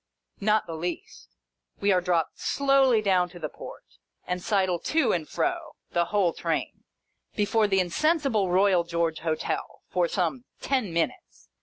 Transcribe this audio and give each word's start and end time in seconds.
Not 0.39 0.65
the 0.65 0.73
least. 0.73 1.29
We 1.79 1.91
are 1.91 2.01
dropped 2.01 2.39
slowly 2.39 3.03
down 3.03 3.29
to 3.29 3.37
the 3.39 3.49
Port, 3.49 3.83
and 4.25 4.41
sidle 4.41 4.79
to 4.79 5.11
and 5.13 5.29
fro 5.29 5.75
(the 5.91 6.05
whole 6.05 6.33
Train) 6.33 6.85
before 7.35 7.67
the 7.67 7.79
insensible 7.79 8.49
Royal 8.49 8.83
George 8.83 9.19
Hotel, 9.19 9.83
for 9.91 10.07
some 10.07 10.45
ten 10.59 10.91
minutes. 10.91 11.49